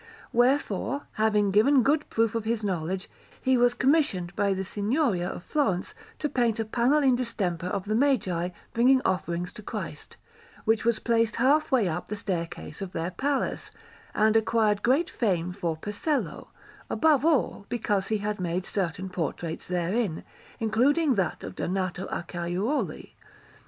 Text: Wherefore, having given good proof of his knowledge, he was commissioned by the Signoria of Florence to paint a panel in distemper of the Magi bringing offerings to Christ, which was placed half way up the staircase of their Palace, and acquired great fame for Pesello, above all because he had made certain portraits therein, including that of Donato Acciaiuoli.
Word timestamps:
Wherefore, 0.33 1.03
having 1.11 1.51
given 1.51 1.83
good 1.83 2.09
proof 2.09 2.33
of 2.33 2.43
his 2.43 2.63
knowledge, 2.63 3.07
he 3.39 3.55
was 3.55 3.75
commissioned 3.75 4.35
by 4.35 4.55
the 4.55 4.63
Signoria 4.63 5.29
of 5.29 5.43
Florence 5.43 5.93
to 6.17 6.27
paint 6.27 6.59
a 6.59 6.65
panel 6.65 7.03
in 7.03 7.15
distemper 7.15 7.67
of 7.67 7.85
the 7.85 7.93
Magi 7.93 8.49
bringing 8.73 9.03
offerings 9.05 9.53
to 9.53 9.61
Christ, 9.61 10.17
which 10.65 10.83
was 10.85 10.97
placed 10.97 11.35
half 11.35 11.71
way 11.71 11.87
up 11.87 12.07
the 12.07 12.15
staircase 12.15 12.81
of 12.81 12.93
their 12.93 13.11
Palace, 13.11 13.69
and 14.15 14.35
acquired 14.35 14.81
great 14.81 15.07
fame 15.11 15.53
for 15.53 15.77
Pesello, 15.77 16.47
above 16.89 17.23
all 17.23 17.67
because 17.69 18.07
he 18.07 18.17
had 18.17 18.39
made 18.39 18.65
certain 18.65 19.07
portraits 19.07 19.67
therein, 19.67 20.23
including 20.59 21.13
that 21.13 21.43
of 21.43 21.53
Donato 21.55 22.07
Acciaiuoli. 22.07 23.13